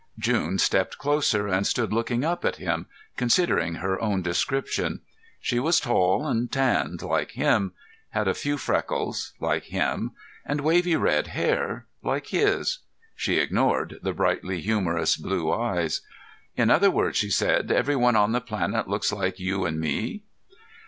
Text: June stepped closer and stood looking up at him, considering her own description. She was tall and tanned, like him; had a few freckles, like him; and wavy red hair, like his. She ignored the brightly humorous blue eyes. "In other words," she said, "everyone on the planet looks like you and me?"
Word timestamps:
June 0.17 0.57
stepped 0.57 0.97
closer 0.97 1.47
and 1.47 1.67
stood 1.67 1.93
looking 1.93 2.25
up 2.25 2.43
at 2.43 2.55
him, 2.55 2.87
considering 3.17 3.75
her 3.75 4.01
own 4.01 4.23
description. 4.23 5.01
She 5.39 5.59
was 5.59 5.79
tall 5.79 6.25
and 6.25 6.51
tanned, 6.51 7.03
like 7.03 7.33
him; 7.33 7.73
had 8.09 8.27
a 8.27 8.33
few 8.33 8.57
freckles, 8.57 9.33
like 9.39 9.65
him; 9.65 10.13
and 10.43 10.61
wavy 10.61 10.95
red 10.95 11.27
hair, 11.27 11.85
like 12.01 12.29
his. 12.29 12.79
She 13.15 13.37
ignored 13.37 13.99
the 14.01 14.11
brightly 14.13 14.59
humorous 14.61 15.15
blue 15.15 15.53
eyes. 15.53 16.01
"In 16.57 16.71
other 16.71 16.89
words," 16.89 17.17
she 17.17 17.29
said, 17.29 17.71
"everyone 17.71 18.15
on 18.15 18.31
the 18.31 18.41
planet 18.41 18.87
looks 18.87 19.13
like 19.13 19.39
you 19.39 19.65
and 19.65 19.79
me?" 19.79 20.23